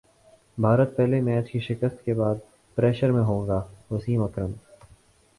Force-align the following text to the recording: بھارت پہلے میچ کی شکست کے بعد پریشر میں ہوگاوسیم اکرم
بھارت 0.57 0.95
پہلے 0.95 1.19
میچ 1.21 1.51
کی 1.51 1.59
شکست 1.59 2.03
کے 2.05 2.13
بعد 2.13 2.35
پریشر 2.77 3.11
میں 3.11 3.23
ہوگاوسیم 3.23 4.23
اکرم 4.23 4.51